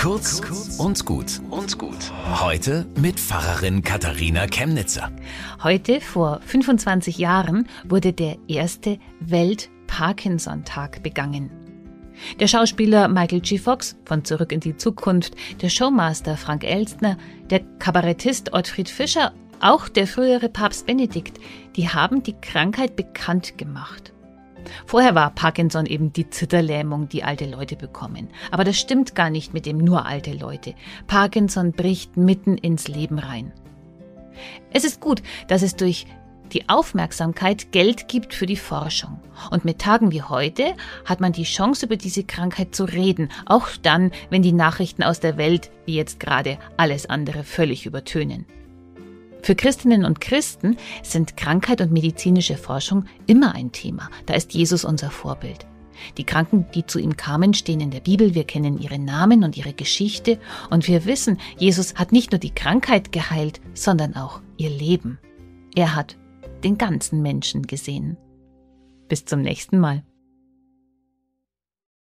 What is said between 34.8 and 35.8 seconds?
ist gut, dass es